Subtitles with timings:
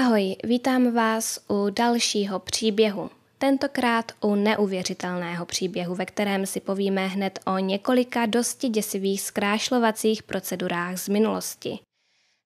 [0.00, 3.10] Ahoj, vítám vás u dalšího příběhu.
[3.38, 10.98] Tentokrát u neuvěřitelného příběhu, ve kterém si povíme hned o několika dosti děsivých zkrášlovacích procedurách
[10.98, 11.78] z minulosti.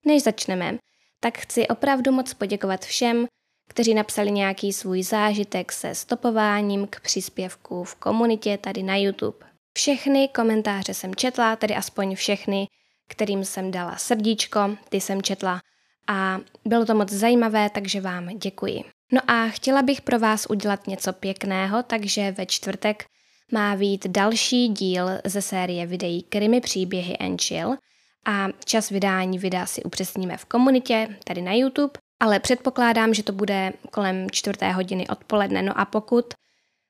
[0.07, 0.79] Než začneme,
[1.21, 3.27] tak chci opravdu moc poděkovat všem,
[3.69, 9.47] kteří napsali nějaký svůj zážitek se stopováním k příspěvku v komunitě tady na YouTube.
[9.77, 12.67] Všechny komentáře jsem četla, tedy aspoň všechny,
[13.09, 15.61] kterým jsem dala srdíčko, ty jsem četla
[16.07, 18.85] a bylo to moc zajímavé, takže vám děkuji.
[19.13, 23.05] No a chtěla bych pro vás udělat něco pěkného, takže ve čtvrtek
[23.53, 27.77] má být další díl ze série videí Krimi příběhy and Chill
[28.27, 33.33] a čas vydání videa si upřesníme v komunitě, tady na YouTube, ale předpokládám, že to
[33.33, 35.63] bude kolem čtvrté hodiny odpoledne.
[35.63, 36.25] No a pokud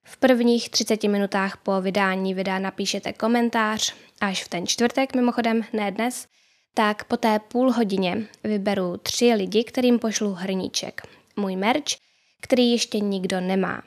[0.07, 5.91] v prvních 30 minutách po vydání videa napíšete komentář, až v ten čtvrtek mimochodem, ne
[5.91, 6.27] dnes,
[6.75, 11.03] tak po té půl hodině vyberu tři lidi, kterým pošlu hrníček.
[11.37, 11.97] Můj merch,
[12.43, 13.83] který ještě nikdo nemá.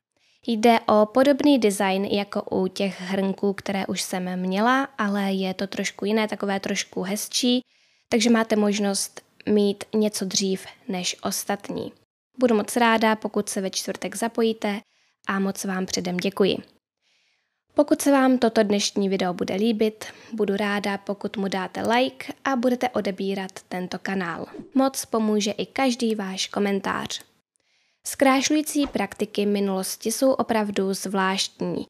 [0.47, 5.67] Jde o podobný design jako u těch hrnků, které už jsem měla, ale je to
[5.67, 7.61] trošku jiné, takové trošku hezčí,
[8.09, 11.91] takže máte možnost mít něco dřív než ostatní.
[12.39, 14.79] Budu moc ráda, pokud se ve čtvrtek zapojíte
[15.27, 16.57] a moc vám předem děkuji.
[17.77, 22.55] Pokud se vám toto dnešní video bude líbit, budu ráda, pokud mu dáte like a
[22.55, 24.45] budete odebírat tento kanál.
[24.73, 27.21] Moc pomůže i každý váš komentář.
[28.03, 31.85] Zkrášlující praktiky minulosti jsou opravdu zvláštní.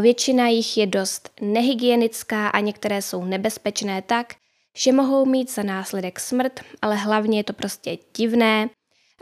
[0.00, 4.34] Většina jich je dost nehygienická a některé jsou nebezpečné tak,
[4.76, 8.70] že mohou mít za následek smrt, ale hlavně je to prostě divné.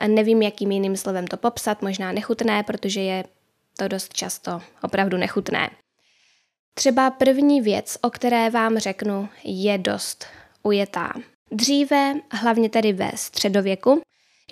[0.06, 3.24] Nevím, jakým jiným slovem to popsat, možná nechutné, protože je
[3.78, 5.70] to dost často opravdu nechutné.
[6.74, 10.26] Třeba první věc, o které vám řeknu, je dost
[10.62, 11.12] ujetá.
[11.52, 14.00] Dříve, hlavně tedy ve středověku,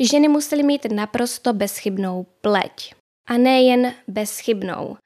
[0.00, 2.94] ženy musely mít naprosto bezchybnou pleť.
[3.26, 4.96] A nejen bezchybnou.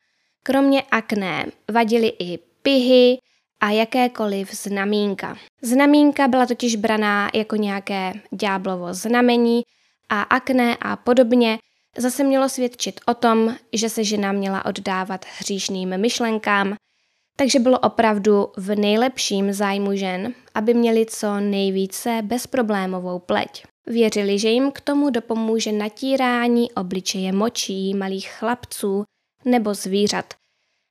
[0.43, 3.19] Kromě akné vadily i pihy
[3.61, 5.37] a jakékoliv znamínka.
[5.63, 9.63] Znamínka byla totiž braná jako nějaké ďáblovo znamení
[10.09, 11.59] a akné a podobně
[11.97, 16.77] zase mělo svědčit o tom, že se žena měla oddávat hříšným myšlenkám,
[17.37, 23.65] takže bylo opravdu v nejlepším zájmu žen, aby měli co nejvíce bezproblémovou pleť.
[23.87, 29.05] Věřili, že jim k tomu dopomůže natírání obličeje močí malých chlapců
[29.45, 30.35] nebo zvířat.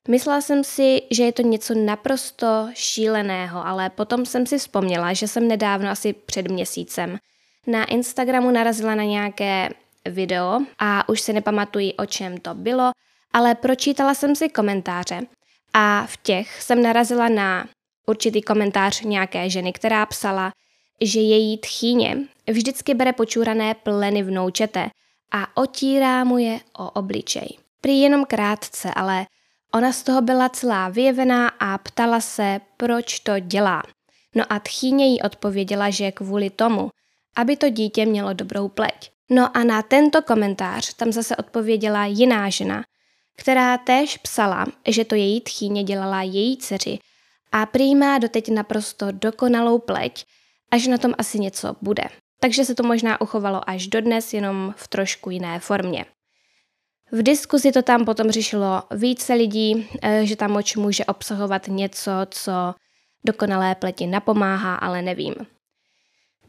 [0.08, 5.28] Myslela jsem si, že je to něco naprosto šíleného, ale potom jsem si vzpomněla, že
[5.28, 7.18] jsem nedávno, asi před měsícem,
[7.68, 9.70] na Instagramu narazila na nějaké
[10.06, 12.92] video a už se nepamatuji, o čem to bylo,
[13.34, 15.22] ale pročítala jsem si komentáře
[15.74, 17.68] a v těch jsem narazila na
[18.08, 20.52] určitý komentář nějaké ženy, která psala,
[21.02, 22.18] že její tchýně
[22.52, 24.90] vždycky bere počúrané pleny vnoučete
[25.32, 27.58] a otírá mu je o obličej.
[27.82, 29.26] Prý jenom krátce, ale
[29.74, 33.84] ona z toho byla celá vyjevená a ptala se, proč to dělá.
[34.36, 36.90] No a tchýně jí odpověděla, že kvůli tomu,
[37.36, 39.12] aby to dítě mělo dobrou pleť.
[39.30, 42.84] No a na tento komentář tam zase odpověděla jiná žena,
[43.38, 47.00] která též psala, že to její tchýně dělala její dceři
[47.52, 50.26] a prý má doteď naprosto dokonalou pleť
[50.72, 52.04] a že na tom asi něco bude.
[52.40, 56.06] Takže se to možná uchovalo až dodnes, jenom v trošku jiné formě.
[57.12, 62.12] V diskuzi to tam potom řešilo více lidí, eh, že ta moč může obsahovat něco,
[62.30, 62.52] co
[63.26, 65.36] dokonalé pleti napomáhá, ale nevím.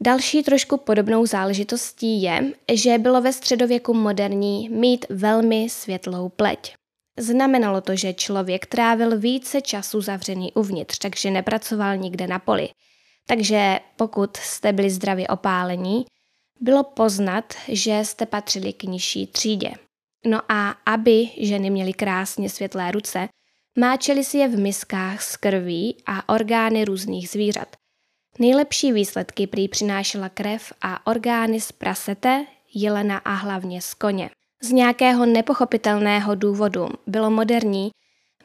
[0.01, 6.75] Další trošku podobnou záležitostí je, že bylo ve středověku moderní mít velmi světlou pleť.
[7.19, 12.69] Znamenalo to, že člověk trávil více času zavřený uvnitř, takže nepracoval nikde na poli.
[13.27, 16.05] Takže pokud jste byli zdravě opálení,
[16.59, 19.71] bylo poznat, že jste patřili k nižší třídě.
[20.25, 23.29] No a aby ženy měly krásně světlé ruce,
[23.79, 27.75] máčeli si je v miskách s krví a orgány různých zvířat.
[28.39, 34.29] Nejlepší výsledky prý přinášela krev a orgány z prasete, jelena a hlavně z koně.
[34.63, 37.91] Z nějakého nepochopitelného důvodu bylo moderní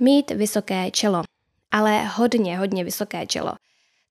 [0.00, 1.22] mít vysoké čelo,
[1.70, 3.52] ale hodně, hodně vysoké čelo.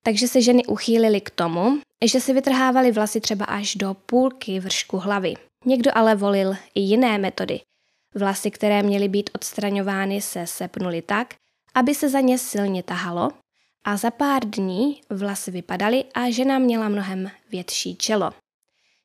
[0.03, 4.97] Takže se ženy uchýlily k tomu, že si vytrhávaly vlasy třeba až do půlky vršku
[4.97, 5.33] hlavy.
[5.65, 7.59] Někdo ale volil i jiné metody.
[8.15, 11.33] Vlasy, které měly být odstraňovány, se sepnuly tak,
[11.75, 13.31] aby se za ně silně tahalo
[13.87, 18.31] a za pár dní vlasy vypadaly a žena měla mnohem větší čelo.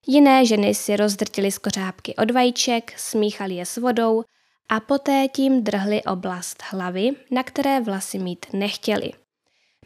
[0.06, 4.25] Jiné ženy si rozdrtily skořápky od vajíček, smíchali je s vodou
[4.69, 9.12] a poté tím drhly oblast hlavy, na které vlasy mít nechtěli.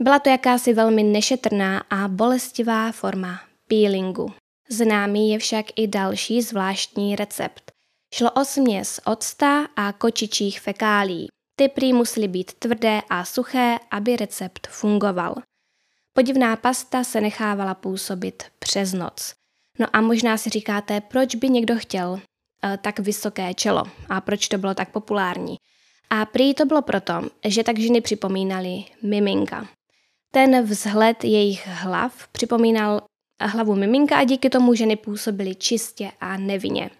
[0.00, 4.32] Byla to jakási velmi nešetrná a bolestivá forma peelingu.
[4.69, 7.72] Známý je však i další zvláštní recept.
[8.14, 11.28] Šlo o směs octa a kočičích fekálí.
[11.58, 15.35] Ty prý musely být tvrdé a suché, aby recept fungoval.
[16.12, 19.35] Podivná pasta se nechávala působit přes noc.
[19.79, 22.20] No a možná si říkáte, proč by někdo chtěl uh,
[22.82, 25.56] tak vysoké čelo a proč to bylo tak populární.
[26.11, 27.14] A prý to bylo proto,
[27.44, 29.69] že tak ženy připomínaly miminka.
[30.31, 33.00] Ten vzhled jejich hlav připomínal
[33.41, 36.91] hlavu miminka a díky tomu ženy působily čistě a nevinně.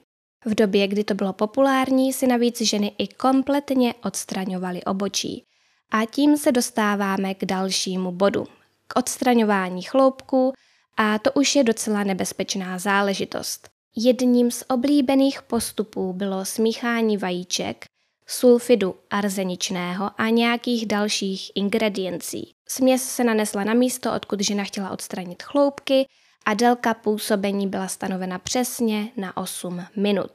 [0.47, 5.45] V době, kdy to bylo populární, si navíc ženy i kompletně odstraňovaly obočí.
[5.91, 8.47] A tím se dostáváme k dalšímu bodu.
[8.89, 10.53] K odstraňování chloupků
[10.97, 13.69] a to už je docela nebezpečná záležitost.
[13.97, 17.85] Jedním z oblíbených postupů bylo smíchání vajíček,
[18.27, 22.53] sulfidu arzeničného a nějakých dalších ingrediencí.
[22.69, 26.07] Směs se nanesla na místo, odkud žena chtěla odstranit chloupky
[26.47, 30.31] a délka působení byla stanovena přesně na 8 minut.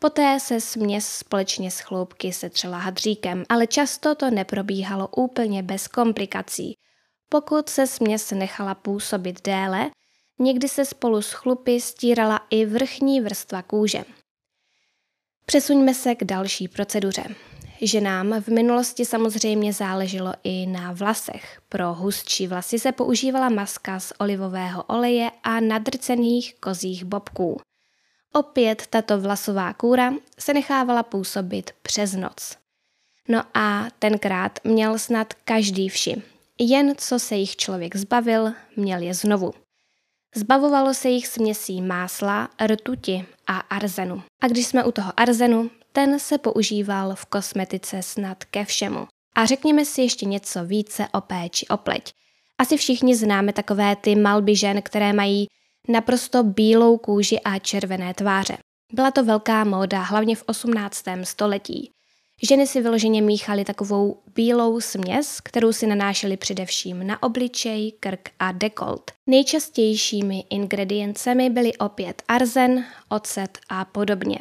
[0.00, 6.74] Poté se směs společně s chloupky setřela hadříkem, ale často to neprobíhalo úplně bez komplikací.
[7.28, 9.90] Pokud se směs nechala působit déle,
[10.38, 14.04] někdy se spolu s chlupy stírala i vrchní vrstva kůže.
[15.48, 17.24] Přesuňme se k další proceduře.
[17.82, 21.60] Ženám v minulosti samozřejmě záleželo i na vlasech.
[21.68, 27.60] Pro hustší vlasy se používala maska z olivového oleje a nadrcených kozích bobků.
[28.32, 32.56] Opět tato vlasová kůra se nechávala působit přes noc.
[33.28, 36.22] No a tenkrát měl snad každý vši.
[36.58, 39.54] Jen co se jich člověk zbavil, měl je znovu.
[40.38, 44.22] Zbavovalo se jich směsí másla, rtuti a arzenu.
[44.42, 49.06] A když jsme u toho arzenu, ten se používal v kosmetice snad ke všemu.
[49.36, 52.12] A řekněme si ještě něco více o péči o pleť.
[52.58, 55.46] Asi všichni známe takové ty malby žen, které mají
[55.88, 58.58] naprosto bílou kůži a červené tváře.
[58.92, 61.02] Byla to velká móda, hlavně v 18.
[61.24, 61.90] století.
[62.42, 68.52] Ženy si vyloženě míchaly takovou bílou směs, kterou si nanášely především na obličej, krk a
[68.52, 69.10] dekolt.
[69.26, 74.38] Nejčastějšími ingrediencemi byly opět arzen, ocet a podobně.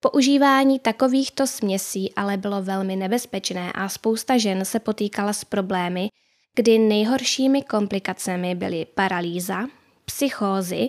[0.00, 6.08] Používání takovýchto směsí ale bylo velmi nebezpečné a spousta žen se potýkala s problémy,
[6.54, 9.66] kdy nejhoršími komplikacemi byly paralýza,
[10.04, 10.88] psychózy,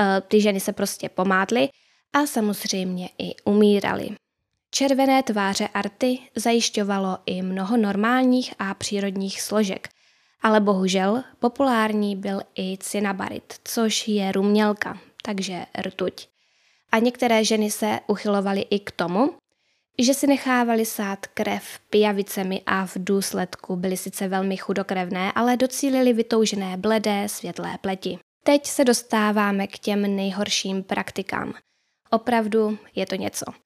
[0.00, 1.68] eh, ty ženy se prostě pomátly
[2.12, 4.08] a samozřejmě i umíraly.
[4.76, 9.88] Červené tváře arty zajišťovalo i mnoho normálních a přírodních složek,
[10.42, 16.28] ale bohužel populární byl i cynabarit, což je rumělka, takže rtuť.
[16.92, 19.34] A některé ženy se uchylovaly i k tomu,
[19.98, 26.12] že si nechávali sát krev pijavicemi a v důsledku byly sice velmi chudokrevné, ale docílili
[26.12, 28.18] vytoužené bledé světlé pleti.
[28.44, 31.54] Teď se dostáváme k těm nejhorším praktikám.
[32.10, 33.65] Opravdu je to něco.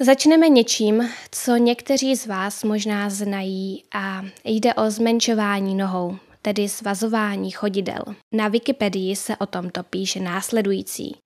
[0.00, 7.50] Začneme něčím, co někteří z vás možná znají a jde o zmenšování nohou, tedy svazování
[7.50, 8.02] chodidel.
[8.32, 11.16] Na Wikipedii se o tomto píše následující.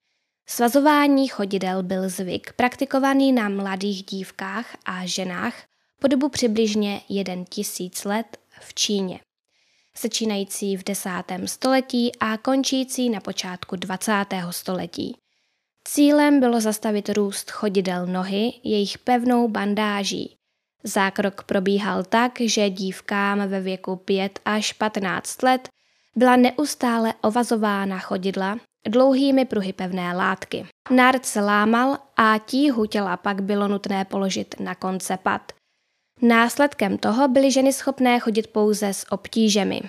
[0.48, 5.54] Svazování chodidel byl zvyk praktikovaný na mladých dívkách a ženách
[6.00, 7.00] po dobu přibližně
[7.48, 9.20] 1000 let v Číně,
[10.02, 11.10] začínající v 10.
[11.44, 14.12] století a končící na počátku 20.
[14.50, 15.21] století.
[15.94, 20.36] Cílem bylo zastavit růst chodidel nohy jejich pevnou bandáží.
[20.84, 25.68] Zákrok probíhal tak, že dívkám ve věku 5 až 15 let
[26.16, 28.58] byla neustále ovazována chodidla
[28.88, 30.66] dlouhými pruhy pevné látky.
[30.90, 35.52] Nárd se lámal a tíhu těla pak bylo nutné položit na konce pad.
[36.22, 39.80] Následkem toho byly ženy schopné chodit pouze s obtížemi.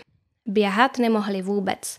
[0.46, 1.98] Běhat nemohly vůbec.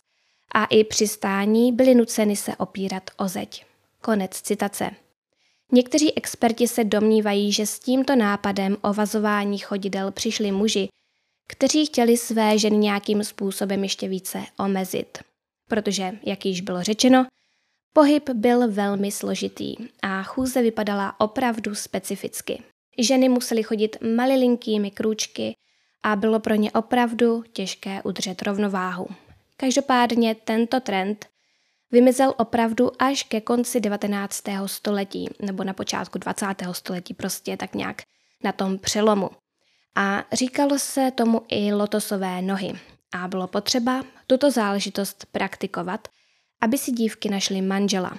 [0.54, 3.73] A i při stání byly nuceny se opírat o zeď.
[4.04, 4.90] Konec citace.
[5.72, 10.88] Někteří experti se domnívají, že s tímto nápadem o vazování chodidel přišli muži,
[11.48, 15.18] kteří chtěli své ženy nějakým způsobem ještě více omezit.
[15.68, 17.26] Protože, jak již bylo řečeno,
[17.92, 22.62] pohyb byl velmi složitý a chůze vypadala opravdu specificky.
[22.98, 25.54] Ženy musely chodit malilinkými krůčky
[26.02, 29.06] a bylo pro ně opravdu těžké udržet rovnováhu.
[29.56, 31.26] Každopádně tento trend
[31.90, 34.42] vymizel opravdu až ke konci 19.
[34.66, 36.46] století, nebo na počátku 20.
[36.72, 38.02] století, prostě tak nějak
[38.44, 39.30] na tom přelomu.
[39.96, 42.72] A říkalo se tomu i lotosové nohy.
[43.12, 46.08] A bylo potřeba tuto záležitost praktikovat,
[46.60, 48.18] aby si dívky našly manžela.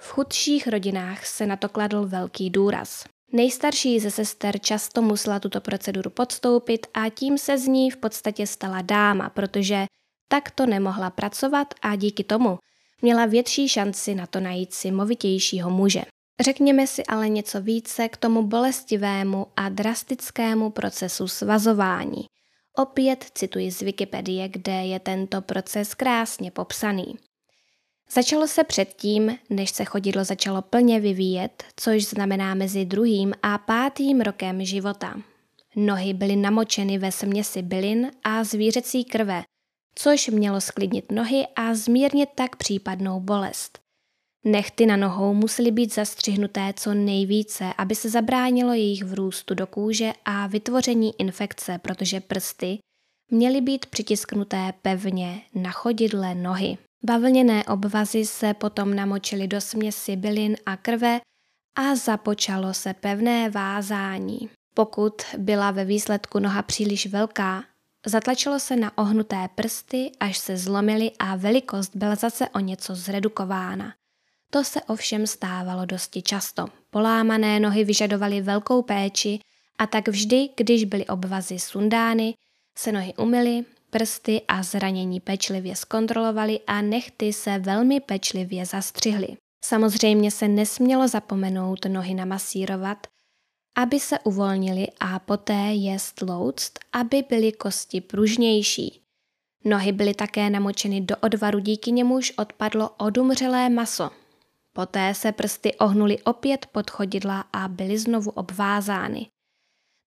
[0.00, 3.04] V chudších rodinách se na to kladl velký důraz.
[3.32, 8.46] Nejstarší ze sester často musela tuto proceduru podstoupit a tím se z ní v podstatě
[8.46, 9.86] stala dáma, protože
[10.28, 12.58] takto nemohla pracovat a díky tomu
[13.02, 16.02] měla větší šanci na to najít si movitějšího muže.
[16.40, 22.24] Řekněme si ale něco více k tomu bolestivému a drastickému procesu svazování.
[22.76, 27.14] Opět cituji z Wikipedie, kde je tento proces krásně popsaný.
[28.10, 34.20] Začalo se předtím, než se chodidlo začalo plně vyvíjet, což znamená mezi druhým a pátým
[34.20, 35.14] rokem života.
[35.76, 39.42] Nohy byly namočeny ve směsi bylin a zvířecí krve,
[39.94, 43.78] což mělo sklidnit nohy a zmírnit tak případnou bolest.
[44.44, 50.12] Nechty na nohou musely být zastřihnuté co nejvíce, aby se zabránilo jejich vrůstu do kůže
[50.24, 52.78] a vytvoření infekce, protože prsty
[53.30, 56.78] měly být přitisknuté pevně na chodidle nohy.
[57.04, 61.20] Bavlněné obvazy se potom namočily do směsi bylin a krve
[61.78, 64.50] a započalo se pevné vázání.
[64.74, 67.64] Pokud byla ve výsledku noha příliš velká,
[68.06, 73.94] zatlačilo se na ohnuté prsty, až se zlomily a velikost byla zase o něco zredukována.
[74.50, 76.66] To se ovšem stávalo dosti často.
[76.90, 79.40] Polámané nohy vyžadovaly velkou péči
[79.78, 82.34] a tak vždy, když byly obvazy sundány,
[82.78, 89.28] se nohy umyly, prsty a zranění pečlivě zkontrolovali a nechty se velmi pečlivě zastřihly.
[89.64, 93.06] Samozřejmě se nesmělo zapomenout nohy namasírovat,
[93.76, 99.00] aby se uvolnili a poté je stlouct, aby byly kosti pružnější.
[99.64, 104.10] Nohy byly také namočeny do odvaru, díky němuž odpadlo odumřelé maso.
[104.72, 109.26] Poté se prsty ohnuly opět pod chodidla a byly znovu obvázány.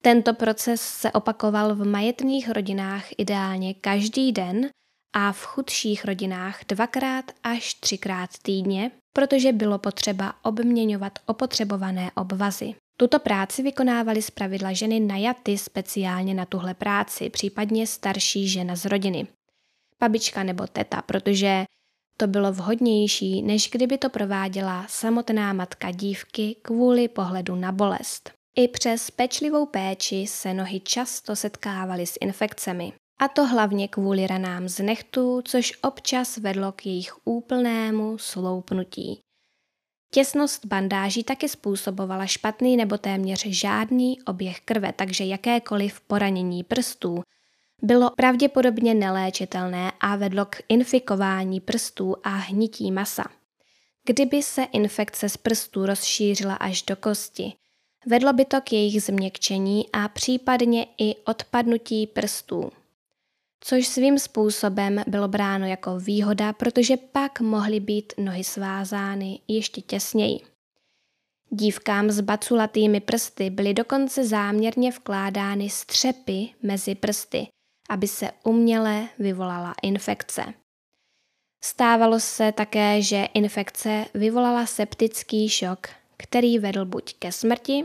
[0.01, 4.69] Tento proces se opakoval v majetných rodinách ideálně každý den
[5.13, 12.75] a v chudších rodinách dvakrát až třikrát týdně, protože bylo potřeba obměňovat opotřebované obvazy.
[12.97, 19.27] Tuto práci vykonávaly zpravidla ženy najaty speciálně na tuhle práci, případně starší žena z rodiny.
[19.99, 21.65] Babička nebo teta, protože
[22.17, 28.31] to bylo vhodnější, než kdyby to prováděla samotná matka dívky kvůli pohledu na bolest.
[28.55, 32.93] I přes pečlivou péči se nohy často setkávaly s infekcemi.
[33.19, 39.19] A to hlavně kvůli ranám z nechtů, což občas vedlo k jejich úplnému sloupnutí.
[40.11, 47.21] Těsnost bandáží taky způsobovala špatný nebo téměř žádný oběh krve, takže jakékoliv poranění prstů
[47.81, 53.23] bylo pravděpodobně neléčitelné a vedlo k infikování prstů a hnití masa.
[54.05, 57.53] Kdyby se infekce z prstů rozšířila až do kosti,
[58.05, 62.71] vedlo by to k jejich změkčení a případně i odpadnutí prstů.
[63.59, 70.39] Což svým způsobem bylo bráno jako výhoda, protože pak mohly být nohy svázány ještě těsněji.
[71.49, 77.47] Dívkám s baculatými prsty byly dokonce záměrně vkládány střepy mezi prsty,
[77.89, 80.53] aby se uměle vyvolala infekce.
[81.63, 85.87] Stávalo se také, že infekce vyvolala septický šok,
[86.17, 87.83] který vedl buď ke smrti,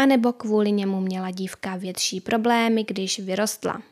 [0.00, 3.82] anebo kvůli němu měla dívka větší problémy, když vyrostla.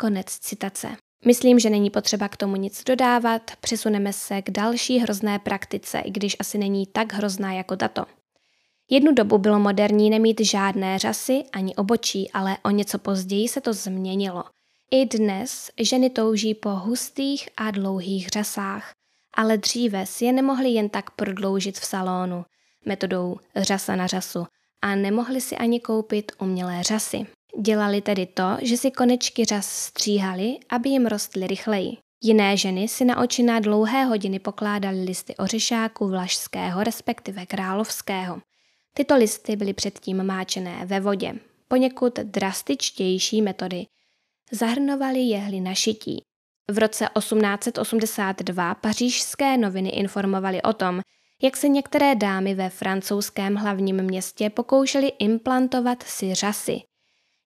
[0.00, 0.88] Konec citace.
[1.26, 6.10] Myslím, že není potřeba k tomu nic dodávat, přesuneme se k další hrozné praktice, i
[6.10, 8.04] když asi není tak hrozná jako tato.
[8.90, 13.72] Jednu dobu bylo moderní nemít žádné řasy ani obočí, ale o něco později se to
[13.72, 14.44] změnilo.
[14.90, 18.92] I dnes ženy touží po hustých a dlouhých řasách,
[19.34, 22.44] ale dříve si je nemohli jen tak prodloužit v salonu
[22.86, 24.46] metodou řasa na řasu
[24.82, 27.26] a nemohli si ani koupit umělé řasy.
[27.58, 31.96] Dělali tedy to, že si konečky řas stříhali, aby jim rostly rychleji.
[32.22, 38.40] Jiné ženy si na oči na dlouhé hodiny pokládaly listy ořešáku vlašského, respektive královského.
[38.94, 41.34] Tyto listy byly předtím máčené ve vodě.
[41.68, 43.86] Poněkud drastičtější metody
[44.52, 46.22] zahrnovaly jehly na šití.
[46.70, 51.00] V roce 1882 pařížské noviny informovaly o tom,
[51.42, 56.80] jak se některé dámy ve francouzském hlavním městě pokoušely implantovat si řasy.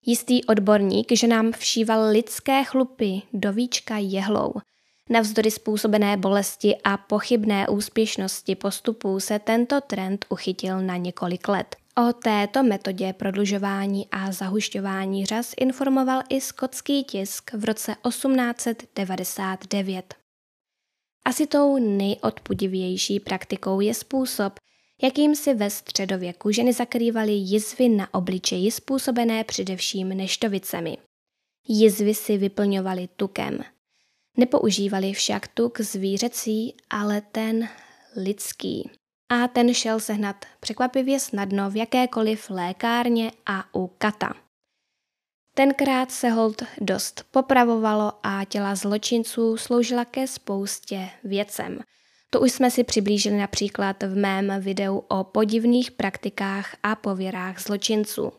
[0.06, 4.52] Jistý odborník, že nám všíval lidské chlupy do víčka jehlou.
[5.11, 11.76] Navzdory způsobené bolesti a pochybné úspěšnosti postupů se tento trend uchytil na několik let.
[12.08, 20.14] O této metodě prodlužování a zahušťování řas informoval i skotský tisk v roce 1899.
[21.25, 24.52] Asi tou nejodpudivější praktikou je způsob,
[25.04, 30.99] jakým si ve středověku ženy zakrývaly jizvy na obličeji způsobené především neštovicemi.
[31.68, 33.58] Jizvy si vyplňovaly tukem.
[34.37, 37.68] Nepoužívali však tuk zvířecí, ale ten
[38.16, 38.90] lidský.
[39.28, 44.34] A ten šel sehnat překvapivě snadno v jakékoliv lékárně a u kata.
[45.54, 51.80] Tenkrát se hold dost popravovalo a těla zločinců sloužila ke spoustě věcem.
[52.35, 58.33] To už jsme si přiblížili například v mém videu o podivných praktikách a pověrách zločinců.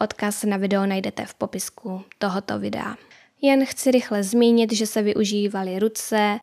[0.00, 2.96] Odkaz na video najdete v popisku tohoto videa.
[3.42, 6.38] Jen chci rychle zmínit, že se využívaly ruce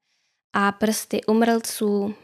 [0.53, 2.15] a prsty umrlců,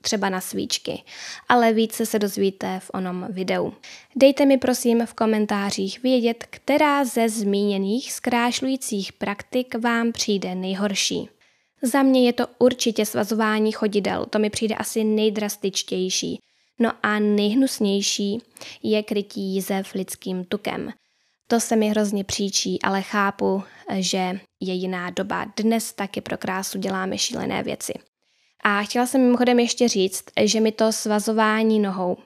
[0.00, 1.02] třeba na svíčky,
[1.48, 3.72] ale více se dozvíte v onom videu.
[4.16, 11.28] Dejte mi prosím v komentářích vědět, která ze zmíněných zkrášlujících praktik vám přijde nejhorší.
[11.84, 16.38] Za mě je to určitě svazování chodidel, to mi přijde asi nejdrastičtější.
[16.80, 18.42] No a nejhnusnější
[18.82, 20.90] je krytí jízev lidským tukem.
[21.48, 23.62] To se mi hrozně příčí, ale chápu,
[23.94, 25.46] že je jiná doba.
[25.56, 27.92] Dnes taky pro krásu děláme šílené věci.
[28.64, 32.16] A chtěla jsem mimochodem ještě říct, že mi to svazování nohou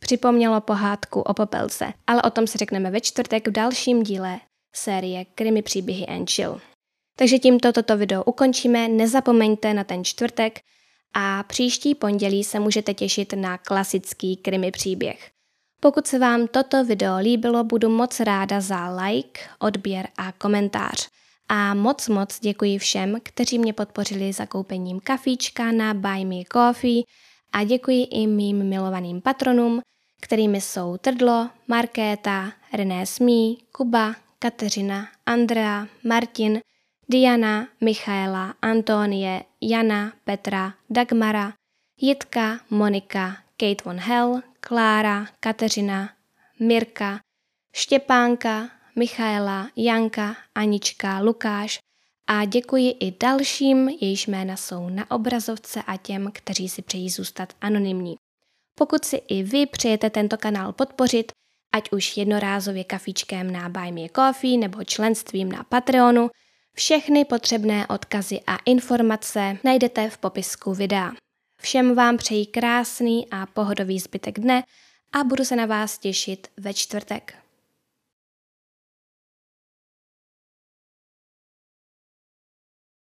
[0.00, 4.40] připomnělo pohádku o popelce, ale o tom si řekneme ve čtvrtek v dalším díle
[4.74, 6.60] série Krimi příběhy and Chill.
[7.16, 10.60] Takže tímto toto video ukončíme, nezapomeňte na ten čtvrtek
[11.14, 15.30] a příští pondělí se můžete těšit na klasický krimi příběh.
[15.80, 21.08] Pokud se vám toto video líbilo, budu moc ráda za like, odběr a komentář.
[21.48, 27.02] A moc moc děkuji všem, kteří mě podpořili zakoupením kafíčka na Buy Me Coffee
[27.52, 29.80] a děkuji i mým milovaným patronům,
[30.20, 36.60] kterými jsou Trdlo, Markéta, René Smí, Kuba, Kateřina, Andrea, Martin,
[37.08, 41.52] Diana, Michaela, Antonie, Jana, Petra, Dagmara,
[42.00, 46.10] Jitka, Monika, Kate von Hell, Klára, Kateřina,
[46.60, 47.20] Mirka,
[47.72, 51.78] Štěpánka, Michaela, Janka, Anička, Lukáš
[52.26, 57.52] a děkuji i dalším, jejichž jména jsou na obrazovce a těm, kteří si přejí zůstat
[57.60, 58.16] anonymní.
[58.78, 61.32] Pokud si i vy přejete tento kanál podpořit,
[61.74, 66.30] ať už jednorázově kafíčkem na Buy Me Coffee nebo členstvím na Patreonu,
[66.78, 71.12] všechny potřebné odkazy a informace najdete v popisku videa.
[71.62, 74.62] Všem vám přeji krásný a pohodový zbytek dne
[75.12, 77.45] a budu se na vás těšit ve čtvrtek.